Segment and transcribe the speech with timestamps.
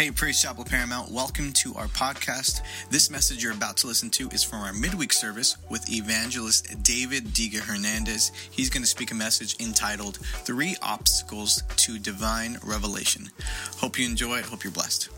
[0.00, 2.62] Hey, Praise Chapel Paramount, welcome to our podcast.
[2.88, 7.24] This message you're about to listen to is from our midweek service with evangelist David
[7.34, 8.32] Diga Hernandez.
[8.50, 13.28] He's going to speak a message entitled Three Obstacles to Divine Revelation.
[13.76, 14.46] Hope you enjoy it.
[14.46, 15.10] Hope you're blessed.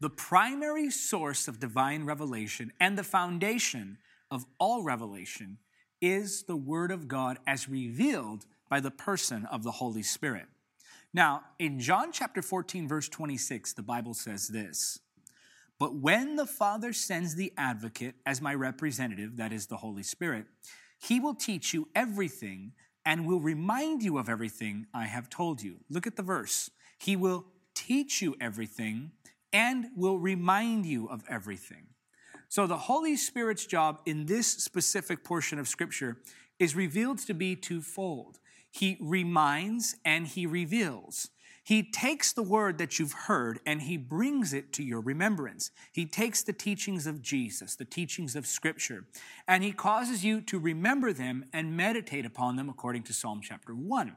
[0.00, 5.58] The primary source of divine revelation and the foundation of all revelation
[6.00, 10.46] is the Word of God as revealed by the person of the Holy Spirit.
[11.14, 15.00] Now, in John chapter 14, verse 26, the Bible says this
[15.78, 20.46] But when the Father sends the advocate as my representative, that is the Holy Spirit,
[21.00, 22.72] he will teach you everything
[23.04, 25.78] and will remind you of everything I have told you.
[25.88, 26.70] Look at the verse.
[26.98, 29.12] He will teach you everything
[29.52, 31.86] and will remind you of everything.
[32.50, 36.18] So, the Holy Spirit's job in this specific portion of Scripture
[36.58, 38.38] is revealed to be twofold.
[38.78, 41.30] He reminds and he reveals.
[41.64, 45.72] He takes the word that you've heard and he brings it to your remembrance.
[45.92, 49.04] He takes the teachings of Jesus, the teachings of Scripture,
[49.48, 53.74] and he causes you to remember them and meditate upon them according to Psalm chapter
[53.74, 54.14] 1.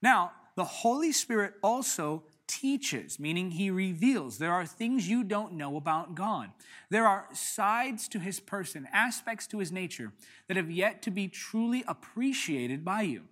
[0.00, 4.38] Now, the Holy Spirit also teaches, meaning he reveals.
[4.38, 6.50] There are things you don't know about God.
[6.90, 10.12] There are sides to his person, aspects to his nature
[10.48, 13.24] that have yet to be truly appreciated by you.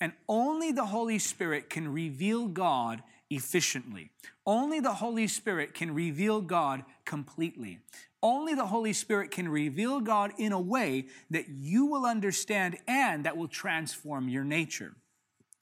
[0.00, 4.10] And only the Holy Spirit can reveal God efficiently.
[4.46, 7.78] Only the Holy Spirit can reveal God completely.
[8.22, 13.24] Only the Holy Spirit can reveal God in a way that you will understand and
[13.24, 14.94] that will transform your nature.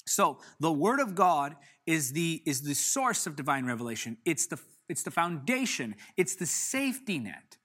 [0.06, 4.16] So, the Word of God is the, is the source of divine revelation.
[4.24, 7.58] It's the, it's the foundation, it's the safety net.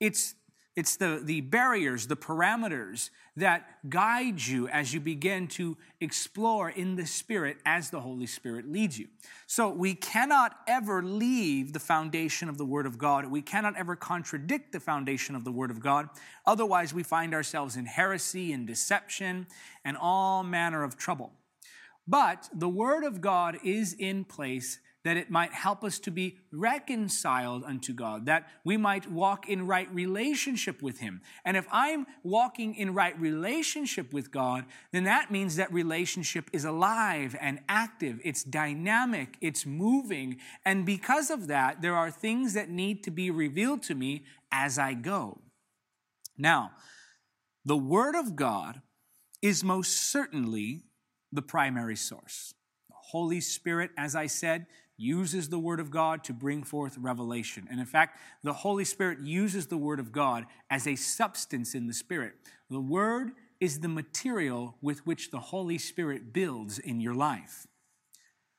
[0.00, 0.34] It's
[0.78, 6.94] it's the, the barriers, the parameters that guide you as you begin to explore in
[6.94, 9.08] the Spirit as the Holy Spirit leads you.
[9.48, 13.26] So we cannot ever leave the foundation of the Word of God.
[13.26, 16.10] We cannot ever contradict the foundation of the Word of God.
[16.46, 19.48] Otherwise, we find ourselves in heresy and deception
[19.84, 21.32] and all manner of trouble.
[22.06, 26.38] But the Word of God is in place that it might help us to be
[26.52, 31.20] reconciled unto God, that we might walk in right relationship with Him.
[31.44, 36.64] And if I'm walking in right relationship with God, then that means that relationship is
[36.64, 40.38] alive and active, it's dynamic, it's moving.
[40.64, 44.78] And because of that, there are things that need to be revealed to me as
[44.78, 45.38] I go.
[46.36, 46.72] Now,
[47.64, 48.80] the Word of God
[49.42, 50.82] is most certainly
[51.32, 52.54] the primary source.
[52.88, 54.66] The Holy Spirit, as I said,
[54.98, 57.66] uses the Word of God to bring forth revelation.
[57.70, 61.86] And in fact, the Holy Spirit uses the Word of God as a substance in
[61.86, 62.34] the Spirit.
[62.68, 67.66] The Word is the material with which the Holy Spirit builds in your life.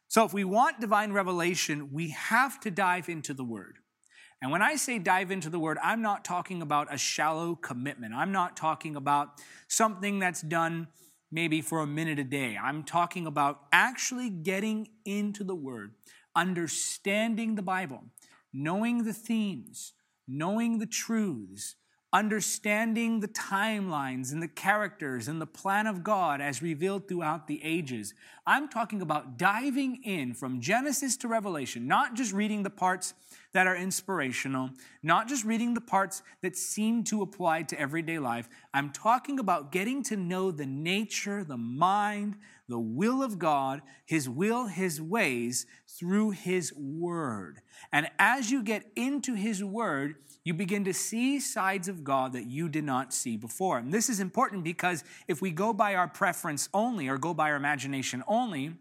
[0.08, 3.78] So, if we want divine revelation, we have to dive into the Word.
[4.42, 8.14] And when I say dive into the Word, I'm not talking about a shallow commitment.
[8.14, 10.88] I'm not talking about something that's done
[11.32, 12.58] maybe for a minute a day.
[12.58, 15.92] I'm talking about actually getting into the Word
[16.40, 18.02] understanding the Bible,
[18.54, 19.92] knowing the themes,
[20.26, 21.76] knowing the truths,
[22.14, 27.60] understanding the timelines and the characters and the plan of God as revealed throughout the
[27.62, 28.14] ages.
[28.48, 33.14] I'm talking about diving in from Genesis to Revelation, not just reading the parts
[33.54, 34.70] that are inspirational,
[35.02, 38.48] not just reading the parts that seem to apply to everyday life.
[38.74, 42.36] I'm talking about getting to know the nature, the mind,
[42.68, 47.62] the will of God, His will, His ways through His Word.
[47.92, 52.46] And as you get into His Word, you begin to see sides of God that
[52.46, 53.78] you did not see before.
[53.80, 57.50] And this is important because if we go by our preference only or go by
[57.50, 58.74] our imagination only,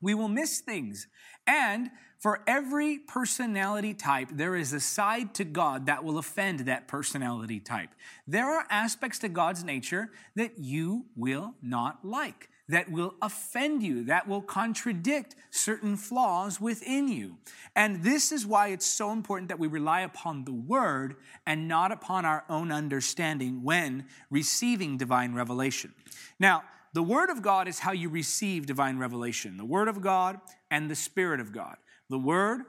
[0.00, 1.06] we will miss things.
[1.46, 6.86] And for every personality type, there is a side to God that will offend that
[6.86, 7.90] personality type.
[8.26, 14.04] There are aspects to God's nature that you will not like that will offend you,
[14.04, 17.36] that will contradict certain flaws within you.
[17.74, 21.90] And this is why it's so important that we rely upon the Word and not
[21.90, 25.92] upon our own understanding when receiving divine revelation.
[26.38, 26.62] Now,
[26.92, 30.40] the Word of God is how you receive divine revelation the Word of God
[30.70, 31.76] and the Spirit of God.
[32.10, 32.62] The Word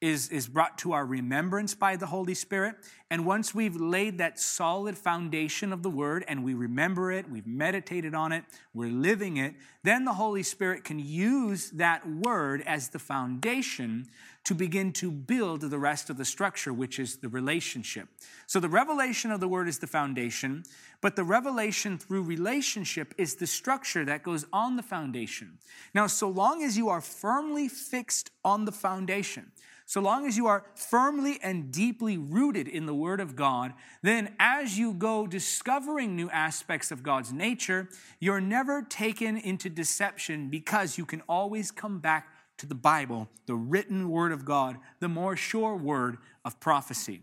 [0.00, 2.74] is, is brought to our remembrance by the Holy Spirit.
[3.08, 7.46] And once we've laid that solid foundation of the Word and we remember it, we've
[7.46, 8.44] meditated on it,
[8.74, 9.54] we're living it,
[9.84, 14.08] then the Holy Spirit can use that word as the foundation
[14.44, 18.08] to begin to build the rest of the structure, which is the relationship.
[18.46, 20.64] So the revelation of the word is the foundation,
[21.00, 25.58] but the revelation through relationship is the structure that goes on the foundation.
[25.94, 29.52] Now, so long as you are firmly fixed on the foundation,
[29.90, 34.36] so long as you are firmly and deeply rooted in the Word of God, then
[34.38, 37.88] as you go discovering new aspects of God's nature,
[38.20, 42.28] you're never taken into deception because you can always come back
[42.60, 47.22] to the Bible, the written Word of God, the more sure word of prophecy.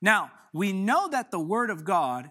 [0.00, 2.30] Now, we know that the Word of God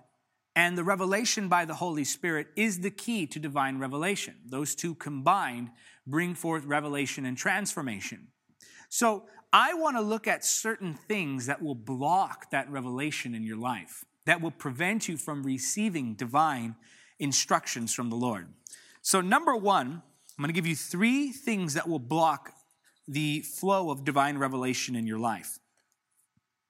[0.55, 4.35] and the revelation by the Holy Spirit is the key to divine revelation.
[4.45, 5.69] Those two combined
[6.05, 8.27] bring forth revelation and transformation.
[8.89, 13.57] So I want to look at certain things that will block that revelation in your
[13.57, 16.75] life, that will prevent you from receiving divine
[17.19, 18.47] instructions from the Lord.
[19.01, 20.01] So, number one,
[20.37, 22.53] I'm going to give you three things that will block
[23.07, 25.57] the flow of divine revelation in your life.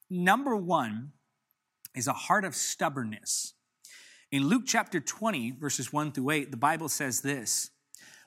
[0.10, 1.12] Number one
[1.94, 3.54] is a heart of stubbornness.
[4.31, 7.72] In Luke chapter 20, verses 1 through 8, the Bible says this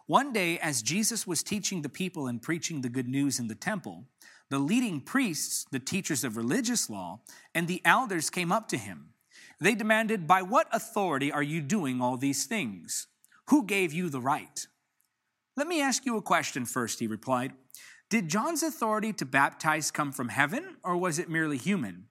[0.07, 3.55] one day, as Jesus was teaching the people and preaching the good news in the
[3.55, 4.07] temple,
[4.49, 7.21] the leading priests, the teachers of religious law,
[7.55, 9.15] and the elders came up to him.
[9.61, 13.07] They demanded, By what authority are you doing all these things?
[13.51, 14.67] Who gave you the right?
[15.61, 17.53] Let me ask you a question first, he replied.
[18.09, 22.07] Did John's authority to baptize come from heaven, or was it merely human?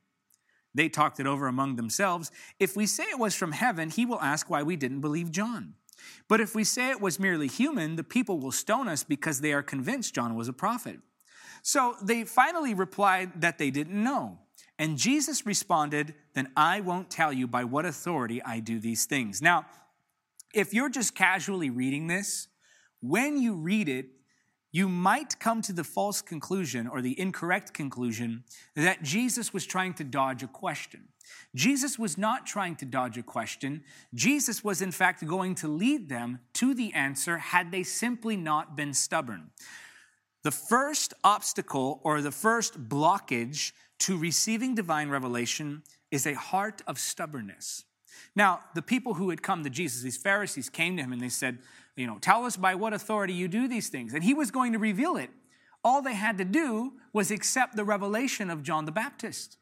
[0.76, 2.30] They talked it over among themselves.
[2.60, 5.74] If we say it was from heaven, he will ask why we didn't believe John.
[6.28, 9.52] But if we say it was merely human, the people will stone us because they
[9.52, 11.00] are convinced John was a prophet.
[11.64, 14.38] So they finally replied that they didn't know.
[14.78, 19.42] And Jesus responded, Then I won't tell you by what authority I do these things.
[19.42, 19.66] Now,
[20.54, 22.48] if you're just casually reading this,
[23.02, 24.08] when you read it,
[24.72, 28.44] you might come to the false conclusion or the incorrect conclusion
[28.76, 31.08] that Jesus was trying to dodge a question.
[31.56, 33.84] Jesus was not trying to dodge a question.
[34.14, 38.76] Jesus was, in fact, going to lead them to the answer had they simply not
[38.76, 39.50] been stubborn.
[40.44, 47.00] The first obstacle or the first blockage to receiving divine revelation is a heart of
[47.00, 47.86] stubbornness.
[48.36, 51.30] Now, the people who had come to Jesus, these Pharisees, came to him and they
[51.30, 51.60] said,
[51.96, 54.14] You know, tell us by what authority you do these things.
[54.14, 55.30] And he was going to reveal it.
[55.84, 59.58] All they had to do was accept the revelation of John the Baptist.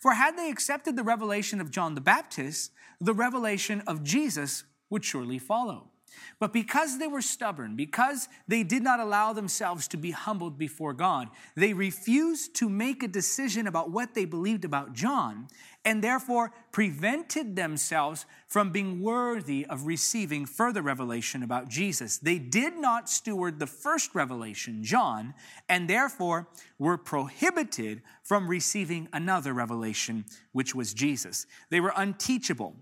[0.00, 5.04] For had they accepted the revelation of John the Baptist, the revelation of Jesus would
[5.04, 5.90] surely follow.
[6.38, 10.92] But because they were stubborn, because they did not allow themselves to be humbled before
[10.92, 15.48] God, they refused to make a decision about what they believed about John,
[15.88, 22.18] and therefore prevented themselves from being worthy of receiving further revelation about Jesus.
[22.18, 25.32] They did not steward the first revelation, John,
[25.66, 26.46] and therefore
[26.78, 31.46] were prohibited from receiving another revelation, which was Jesus.
[31.70, 32.76] They were unteachable.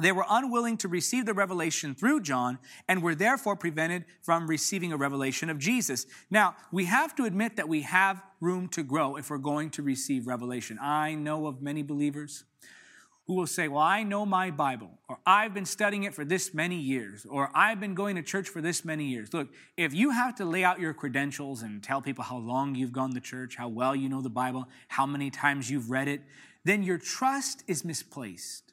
[0.00, 2.58] They were unwilling to receive the revelation through John
[2.88, 6.06] and were therefore prevented from receiving a revelation of Jesus.
[6.30, 9.82] Now, we have to admit that we have room to grow if we're going to
[9.82, 10.78] receive revelation.
[10.80, 12.44] I know of many believers
[13.26, 16.52] who will say, Well, I know my Bible, or I've been studying it for this
[16.52, 19.32] many years, or I've been going to church for this many years.
[19.32, 22.92] Look, if you have to lay out your credentials and tell people how long you've
[22.92, 26.22] gone to church, how well you know the Bible, how many times you've read it,
[26.64, 28.69] then your trust is misplaced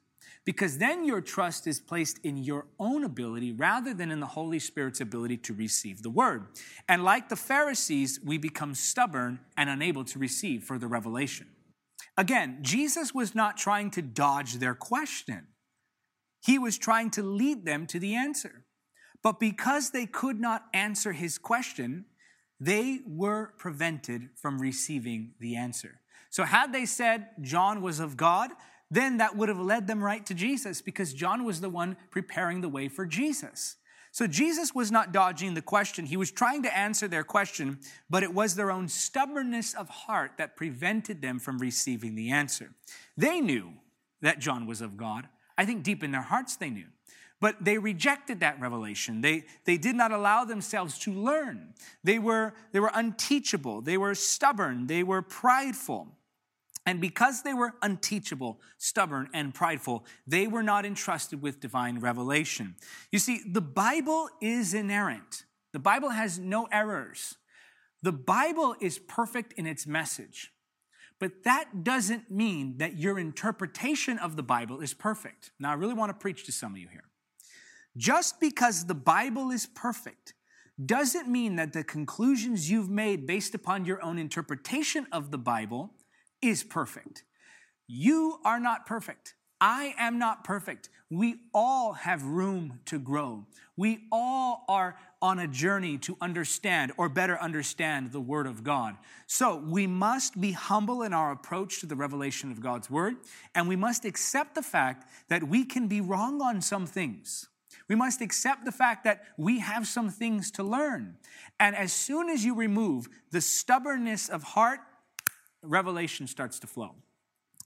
[0.47, 4.59] because then your trust is placed in your own ability rather than in the Holy
[4.59, 6.45] Spirit's ability to receive the word.
[6.87, 11.47] And like the Pharisees, we become stubborn and unable to receive further revelation.
[12.15, 15.47] Again, Jesus was not trying to dodge their question.
[16.45, 18.63] He was trying to lead them to the answer.
[19.21, 22.05] But because they could not answer his question,
[22.57, 25.99] they were prevented from receiving the answer.
[26.29, 28.51] So, had they said John was of God,
[28.89, 32.61] then that would have led them right to Jesus because John was the one preparing
[32.61, 33.75] the way for Jesus.
[34.11, 36.05] So Jesus was not dodging the question.
[36.05, 37.79] He was trying to answer their question,
[38.09, 42.71] but it was their own stubbornness of heart that prevented them from receiving the answer.
[43.15, 43.73] They knew
[44.21, 45.27] that John was of God.
[45.57, 46.87] I think deep in their hearts they knew.
[47.39, 49.21] But they rejected that revelation.
[49.21, 51.75] They, they did not allow themselves to learn.
[52.03, 53.81] They were, they were unteachable.
[53.81, 54.87] They were stubborn.
[54.87, 56.16] They were prideful.
[56.87, 62.75] And because they were unteachable, stubborn, and prideful, they were not entrusted with divine revelation.
[63.11, 67.35] You see, the Bible is inerrant, the Bible has no errors.
[68.03, 70.53] The Bible is perfect in its message.
[71.19, 75.51] But that doesn't mean that your interpretation of the Bible is perfect.
[75.59, 77.05] Now, I really want to preach to some of you here.
[77.97, 80.35] Just because the Bible is perfect
[80.85, 85.91] doesn't mean that the conclusions you've made based upon your own interpretation of the Bible
[86.41, 87.23] is perfect.
[87.87, 89.35] You are not perfect.
[89.59, 90.89] I am not perfect.
[91.09, 93.45] We all have room to grow.
[93.75, 98.97] We all are on a journey to understand or better understand the Word of God.
[99.25, 103.15] So we must be humble in our approach to the revelation of God's Word,
[103.55, 107.47] and we must accept the fact that we can be wrong on some things.
[107.87, 111.17] We must accept the fact that we have some things to learn.
[111.59, 114.79] And as soon as you remove the stubbornness of heart,
[115.61, 116.95] revelation starts to flow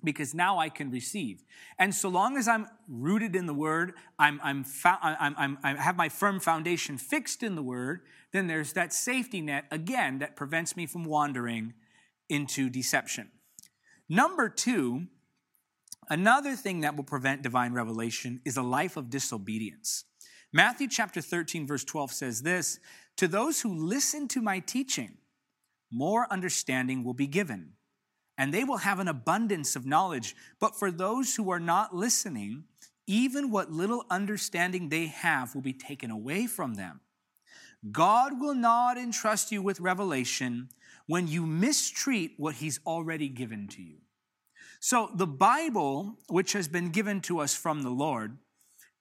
[0.04, 1.44] because now I can receive.
[1.78, 5.96] And so long as I'm rooted in the Word, I'm, I'm, I'm, I'm, i have
[5.96, 10.76] my firm foundation fixed in the Word, then there's that safety net, again, that prevents
[10.76, 11.74] me from wandering
[12.30, 13.30] into deception.
[14.10, 15.08] Number two,
[16.10, 20.06] another thing that will prevent divine revelation is a life of disobedience.
[20.54, 22.80] Matthew chapter 13, verse 12 says this
[23.18, 25.18] To those who listen to my teaching,
[25.92, 27.74] more understanding will be given,
[28.42, 30.36] and they will have an abundance of knowledge.
[30.60, 32.64] But for those who are not listening,
[33.06, 37.02] even what little understanding they have will be taken away from them.
[37.92, 40.70] God will not entrust you with revelation
[41.06, 43.98] when you mistreat what He's already given to you.
[44.80, 48.40] So, the Bible, which has been given to us from the Lord,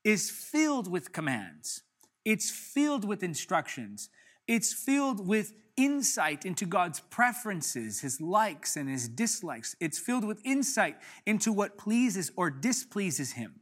[0.05, 1.81] is filled with commands,
[2.27, 4.11] it's filled with instructions,
[4.51, 9.77] it's filled with insight into God's preferences, his likes and his dislikes.
[9.79, 13.61] It's filled with insight into what pleases or displeases him.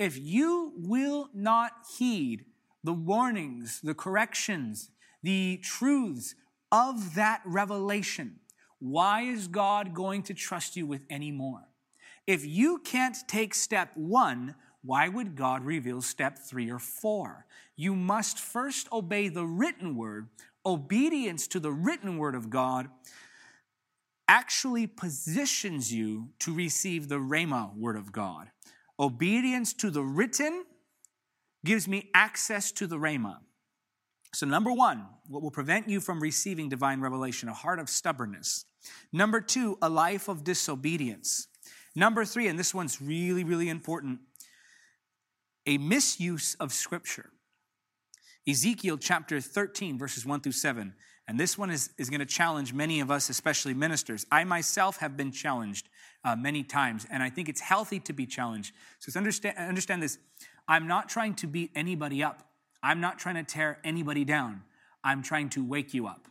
[0.00, 2.46] If you will not heed
[2.82, 4.90] the warnings, the corrections,
[5.22, 6.34] the truths
[6.72, 8.40] of that revelation,
[8.80, 11.68] why is God going to trust you with any more?
[12.26, 17.46] If you can't take step one, why would God reveal step three or four?
[17.76, 20.28] You must first obey the written word.
[20.64, 22.88] Obedience to the written word of God
[24.28, 28.50] actually positions you to receive the Rhema word of God.
[28.98, 30.64] Obedience to the written
[31.64, 33.38] gives me access to the Rhema.
[34.32, 37.48] So, number one, what will prevent you from receiving divine revelation?
[37.48, 38.64] A heart of stubbornness.
[39.12, 41.48] Number two, a life of disobedience.
[41.96, 44.20] Number three, and this one's really, really important,
[45.66, 47.30] a misuse of Scripture.
[48.48, 50.94] Ezekiel chapter 13, verses 1 through 7.
[51.28, 54.26] And this one is, is going to challenge many of us, especially ministers.
[54.32, 55.88] I myself have been challenged
[56.24, 58.74] uh, many times, and I think it's healthy to be challenged.
[58.98, 60.18] So understand, understand this
[60.66, 62.48] I'm not trying to beat anybody up,
[62.82, 64.62] I'm not trying to tear anybody down.
[65.02, 66.28] I'm trying to wake you up.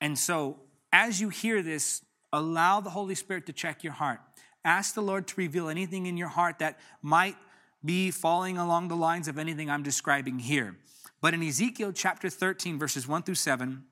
[0.00, 0.56] And so,
[0.92, 4.20] as you hear this, allow the Holy Spirit to check your heart.
[4.64, 7.36] Ask the Lord to reveal anything in your heart that might
[7.84, 10.76] be falling along the lines of anything I'm describing here.
[11.20, 13.84] But in Ezekiel chapter 13, verses 1 through 7,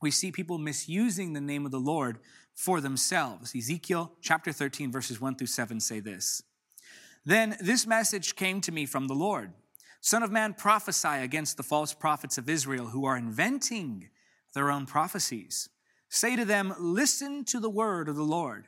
[0.00, 2.18] we see people misusing the name of the Lord
[2.54, 3.54] for themselves.
[3.54, 6.42] Ezekiel chapter 13, verses 1 through 7 say this
[7.24, 9.52] Then this message came to me from the Lord
[10.04, 14.10] Son of man, prophesy against the false prophets of Israel who are inventing
[14.52, 15.68] their own prophecies.
[16.08, 18.66] Say to them, Listen to the word of the Lord.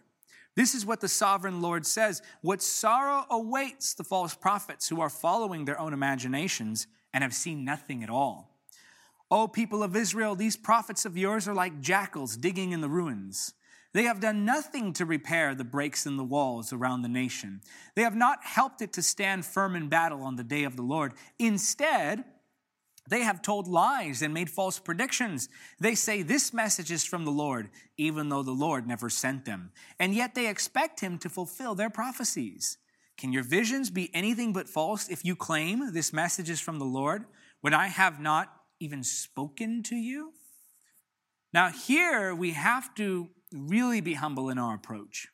[0.56, 2.22] This is what the sovereign Lord says.
[2.40, 7.64] What sorrow awaits the false prophets who are following their own imaginations and have seen
[7.64, 8.50] nothing at all.
[9.30, 13.54] O people of Israel, these prophets of yours are like jackals digging in the ruins.
[13.92, 17.60] They have done nothing to repair the breaks in the walls around the nation.
[17.94, 20.82] They have not helped it to stand firm in battle on the day of the
[20.82, 21.14] Lord.
[21.38, 22.24] Instead,
[23.08, 25.48] they have told lies and made false predictions.
[25.78, 27.68] They say this message is from the Lord,
[27.98, 29.72] even though the Lord never sent them.
[30.00, 32.78] And yet they expect him to fulfill their prophecies.
[33.18, 36.84] Can your visions be anything but false if you claim this message is from the
[36.84, 37.26] Lord
[37.60, 40.32] when I have not even spoken to you?
[41.52, 45.28] Now, here we have to really be humble in our approach.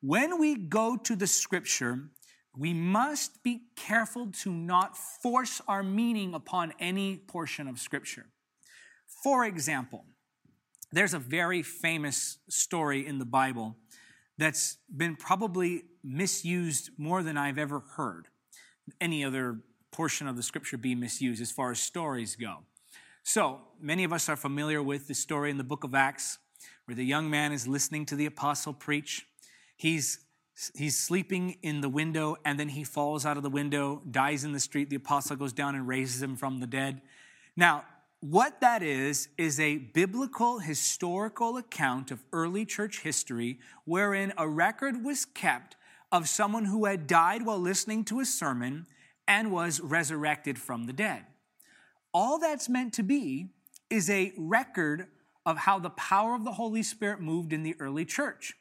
[0.00, 2.10] When we go to the scripture,
[2.56, 8.26] we must be careful to not force our meaning upon any portion of Scripture.
[9.22, 10.04] For example,
[10.92, 13.76] there's a very famous story in the Bible
[14.38, 18.28] that's been probably misused more than I've ever heard
[19.00, 22.58] any other portion of the Scripture be misused as far as stories go.
[23.22, 26.38] So, many of us are familiar with the story in the book of Acts
[26.84, 29.26] where the young man is listening to the apostle preach.
[29.76, 30.23] He's
[30.74, 34.52] he's sleeping in the window and then he falls out of the window, dies in
[34.52, 34.90] the street.
[34.90, 37.02] The apostle goes down and raises him from the dead.
[37.56, 37.84] Now,
[38.20, 45.04] what that is, is a biblical historical account of early church history wherein a record
[45.04, 45.76] was kept
[46.10, 48.86] of someone who had died while listening to a sermon
[49.28, 51.26] and was resurrected from the dead.
[52.14, 53.50] All that's meant to be
[53.90, 55.08] is a record
[55.44, 58.54] of how the power of the Holy Spirit moved in the early church.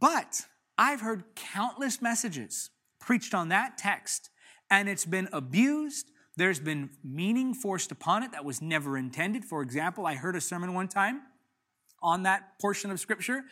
[0.00, 0.46] But
[0.82, 4.30] I've heard countless messages preached on that text,
[4.68, 6.10] and it's been abused.
[6.36, 9.44] There's been meaning forced upon it that was never intended.
[9.44, 11.22] For example, I heard a sermon one time
[12.02, 13.44] on that portion of scripture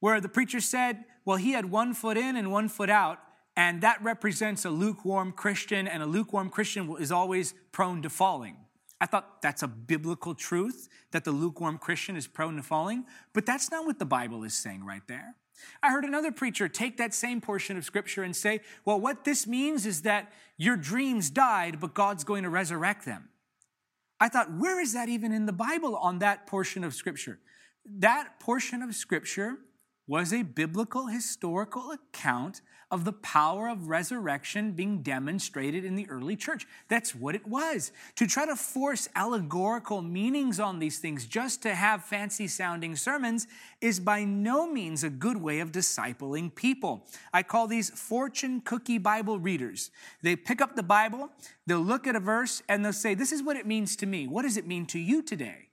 [0.00, 3.18] where the preacher said, Well, he had one foot in and one foot out,
[3.54, 8.56] and that represents a lukewarm Christian, and a lukewarm Christian is always prone to falling.
[8.98, 13.44] I thought that's a biblical truth that the lukewarm Christian is prone to falling, but
[13.44, 15.34] that's not what the Bible is saying right there.
[15.82, 19.46] I heard another preacher take that same portion of scripture and say, well, what this
[19.46, 23.28] means is that your dreams died, but God's going to resurrect them.
[24.20, 27.40] I thought, where is that even in the Bible on that portion of scripture?
[27.84, 29.58] That portion of scripture
[30.06, 32.60] was a biblical historical account
[32.92, 36.66] of the power of resurrection being demonstrated in the early church.
[36.88, 37.90] That's what it was.
[38.16, 43.48] To try to force allegorical meanings on these things just to have fancy sounding sermons
[43.80, 47.06] is by no means a good way of discipling people.
[47.32, 49.90] I call these fortune cookie Bible readers.
[50.22, 51.30] They pick up the Bible,
[51.66, 54.28] they'll look at a verse, and they'll say, This is what it means to me.
[54.28, 55.70] What does it mean to you today?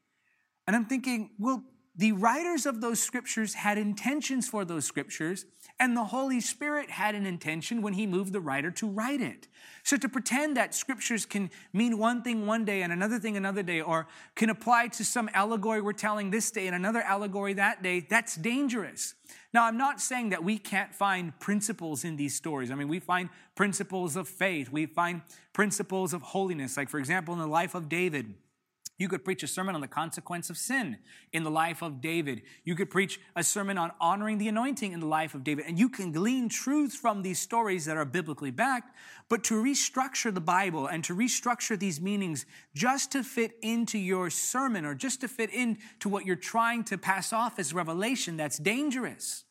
[0.70, 1.64] And I'm thinking, well,
[2.00, 5.46] the writers of those scriptures had intentions for those scriptures,
[5.82, 9.50] and the Holy Spirit had an intention when He moved the writer to write it.
[9.84, 13.64] So to pretend that scriptures can mean one thing one day and another thing another
[13.64, 17.84] day, or can apply to some allegory we're telling this day and another allegory that
[17.84, 19.16] day, that's dangerous.
[19.54, 22.72] Now, I'm not saying that we can't find principles in these stories.
[22.72, 26.78] I mean, we find principles of faith, we find principles of holiness.
[26.78, 28.36] Like, for example, in the life of David,
[29.00, 30.98] you could preach a sermon on the consequence of sin
[31.32, 32.42] in the life of David.
[32.66, 35.66] You could preach a sermon on honoring the anointing in the life of David.
[35.68, 38.94] And you can glean truths from these stories that are biblically backed.
[39.30, 44.30] But to restructure the Bible and to restructure these meanings just to fit into your
[44.30, 48.58] sermon or just to fit into what you're trying to pass off as revelation, that's
[48.58, 49.46] dangerous.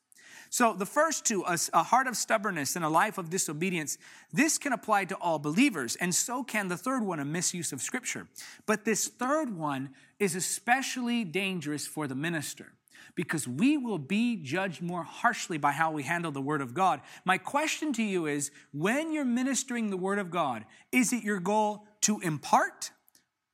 [0.50, 3.98] So the first two, a, a, heart of stubbornness and a life of disobedience,
[4.32, 7.82] this can apply to all believers, and so can the third one, a misuse of
[7.82, 8.28] scripture.
[8.66, 12.72] But this third one is especially dangerous for the minister
[13.14, 17.00] because we will be judged more harshly by how we handle the Word of God.
[17.24, 21.40] My question to you is when you're ministering the Word of God, is it your
[21.40, 22.92] goal to impart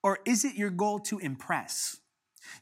[0.03, 1.99] or is it your goal to impress?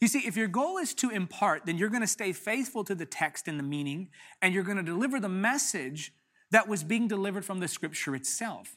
[0.01, 2.95] You see, if your goal is to impart, then you're going to stay faithful to
[2.95, 4.09] the text and the meaning,
[4.41, 6.13] and you're going to deliver the message
[6.51, 8.77] that was being delivered from the scripture itself.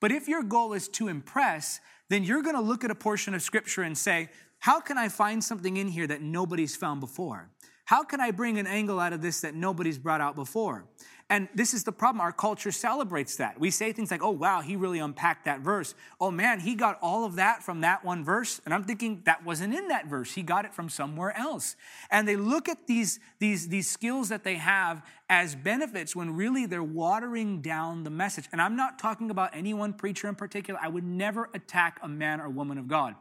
[0.00, 3.34] But if your goal is to impress, then you're going to look at a portion
[3.34, 4.28] of scripture and say,
[4.60, 7.50] How can I find something in here that nobody's found before?
[7.86, 10.86] How can I bring an angle out of this that nobody's brought out before?
[11.28, 12.20] And this is the problem.
[12.20, 13.58] Our culture celebrates that.
[13.58, 15.92] We say things like, oh, wow, he really unpacked that verse.
[16.20, 18.60] Oh, man, he got all of that from that one verse.
[18.64, 20.34] And I'm thinking that wasn't in that verse.
[20.34, 21.74] He got it from somewhere else.
[22.12, 26.64] And they look at these, these, these skills that they have as benefits when really
[26.64, 28.48] they're watering down the message.
[28.52, 30.78] And I'm not talking about any one preacher in particular.
[30.80, 33.16] I would never attack a man or woman of God.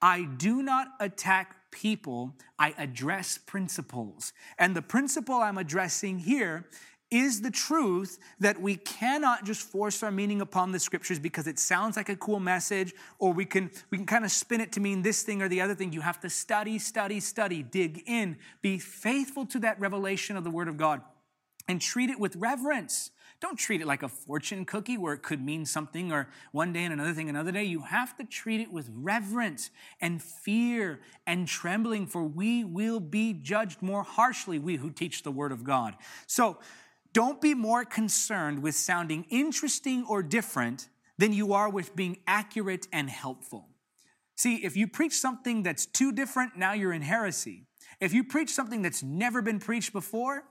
[0.00, 4.32] I do not attack people, I address principles.
[4.58, 6.66] And the principle I'm addressing here
[7.10, 11.58] is the truth that we cannot just force our meaning upon the scriptures because it
[11.58, 14.80] sounds like a cool message or we can we can kind of spin it to
[14.80, 18.36] mean this thing or the other thing you have to study study study dig in
[18.62, 21.00] be faithful to that revelation of the word of god
[21.68, 25.42] and treat it with reverence don't treat it like a fortune cookie where it could
[25.42, 27.64] mean something or one day and another thing another day.
[27.64, 33.32] You have to treat it with reverence and fear and trembling, for we will be
[33.32, 35.96] judged more harshly, we who teach the word of God.
[36.26, 36.58] So,
[37.12, 42.86] don't be more concerned with sounding interesting or different than you are with being accurate
[42.92, 43.68] and helpful.
[44.36, 47.66] See, if you preach something that's too different, now you're in heresy.
[48.00, 50.44] If you preach something that's never been preached before,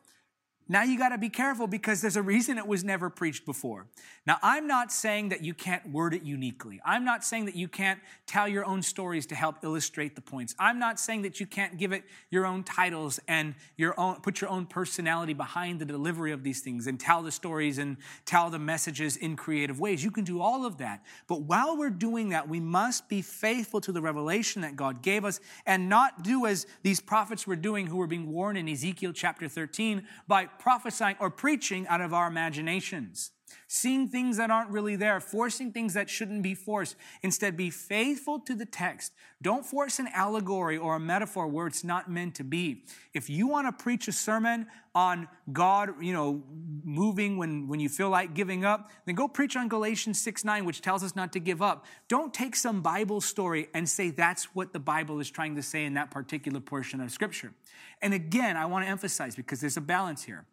[0.71, 3.87] now you got to be careful because there's a reason it was never preached before.
[4.27, 6.79] Now, I'm not saying that you can't word it uniquely.
[6.85, 10.53] I'm not saying that you can't tell your own stories to help illustrate the points.
[10.59, 14.41] I'm not saying that you can't give it your own titles and your own put
[14.41, 18.51] your own personality behind the delivery of these things and tell the stories and tell
[18.51, 20.03] the messages in creative ways.
[20.03, 21.03] You can do all of that.
[21.27, 25.25] But while we're doing that, we must be faithful to the revelation that God gave
[25.25, 29.13] us and not do as these prophets were doing who were being warned in Ezekiel
[29.13, 33.31] chapter 13 by prophesying or preaching out of our imaginations.
[33.67, 36.95] Seeing things that aren't really there, forcing things that shouldn't be forced.
[37.21, 39.13] Instead, be faithful to the text.
[39.41, 42.83] Don't force an allegory or a metaphor where it's not meant to be.
[43.13, 46.43] If you want to preach a sermon on God, you know,
[46.83, 50.65] moving when, when you feel like giving up, then go preach on Galatians 6 9,
[50.65, 51.85] which tells us not to give up.
[52.07, 55.85] Don't take some Bible story and say that's what the Bible is trying to say
[55.85, 57.53] in that particular portion of Scripture.
[58.01, 60.45] And again, I want to emphasize because there's a balance here.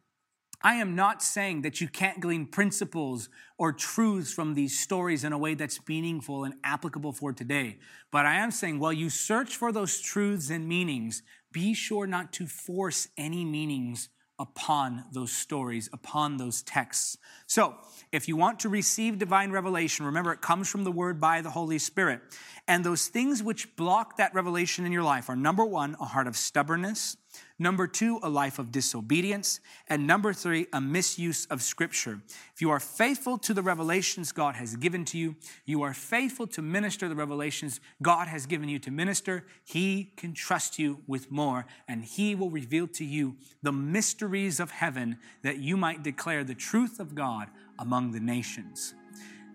[0.62, 5.32] I am not saying that you can't glean principles or truths from these stories in
[5.32, 7.78] a way that's meaningful and applicable for today.
[8.10, 12.32] But I am saying while you search for those truths and meanings, be sure not
[12.34, 17.16] to force any meanings upon those stories, upon those texts.
[17.46, 17.74] So,
[18.12, 21.50] if you want to receive divine revelation, remember it comes from the word by the
[21.50, 22.20] Holy Spirit.
[22.68, 26.26] And those things which block that revelation in your life are number one, a heart
[26.26, 27.16] of stubbornness
[27.58, 29.60] Number two, a life of disobedience.
[29.88, 32.20] And number three, a misuse of scripture.
[32.54, 36.46] If you are faithful to the revelations God has given to you, you are faithful
[36.48, 41.30] to minister the revelations God has given you to minister, He can trust you with
[41.30, 46.44] more and He will reveal to you the mysteries of heaven that you might declare
[46.44, 48.94] the truth of God among the nations.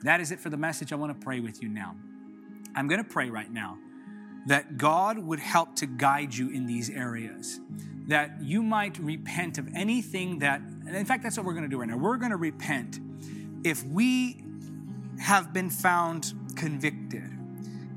[0.01, 0.91] That is it for the message.
[0.91, 1.95] I want to pray with you now.
[2.75, 3.77] I'm going to pray right now
[4.47, 7.59] that God would help to guide you in these areas
[8.11, 11.69] that you might repent of anything that, and in fact, that's what we're going to
[11.69, 11.97] do right now.
[11.97, 12.99] We're going to repent
[13.63, 14.43] if we
[15.19, 17.31] have been found convicted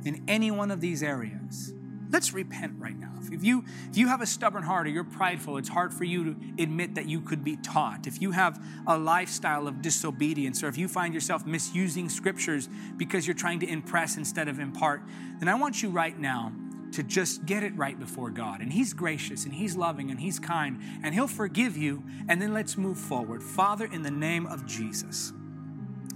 [0.04, 1.73] in any one of these areas.
[2.14, 3.10] Let's repent right now.
[3.32, 6.22] If you, if you have a stubborn heart or you're prideful, it's hard for you
[6.32, 8.06] to admit that you could be taught.
[8.06, 13.26] If you have a lifestyle of disobedience, or if you find yourself misusing scriptures because
[13.26, 15.02] you're trying to impress instead of impart,
[15.40, 16.52] then I want you right now
[16.92, 18.60] to just get it right before God.
[18.60, 22.04] And He's gracious and He's loving and He's kind and He'll forgive you.
[22.28, 23.42] And then let's move forward.
[23.42, 25.32] Father, in the name of Jesus,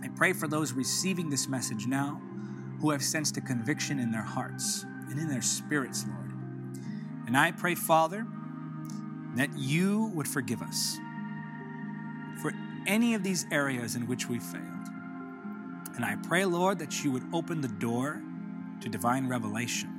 [0.05, 2.23] I pray for those receiving this message now
[2.81, 6.33] who have sensed a conviction in their hearts and in their spirits, Lord.
[7.27, 8.27] And I pray, Father,
[9.37, 10.97] that you would forgive us
[12.41, 12.53] for
[12.87, 14.65] any of these areas in which we failed.
[15.97, 18.23] And I pray, Lord, that you would open the door
[18.81, 19.99] to divine revelation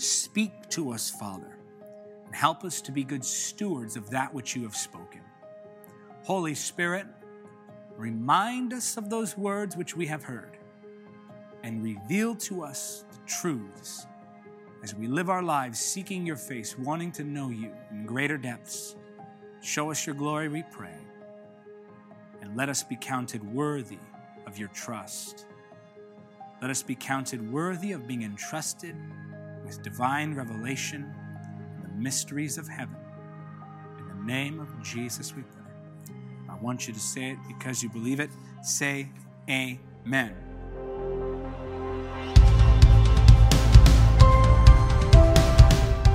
[0.00, 1.58] Speak to us, Father,
[2.24, 5.20] and help us to be good stewards of that which you have spoken.
[6.22, 7.06] Holy Spirit,
[7.98, 10.56] remind us of those words which we have heard
[11.62, 14.06] and reveal to us the truths
[14.82, 18.96] as we live our lives seeking your face, wanting to know you in greater depths.
[19.60, 20.96] Show us your glory, we pray,
[22.40, 23.98] and let us be counted worthy
[24.46, 25.46] of your trust.
[26.62, 28.96] Let us be counted worthy of being entrusted
[29.64, 31.14] with divine revelation
[31.74, 32.96] and the mysteries of heaven.
[33.98, 35.60] In the name of Jesus, we pray.
[36.48, 38.30] I want you to say it because you believe it.
[38.62, 39.08] Say
[39.48, 40.49] Amen.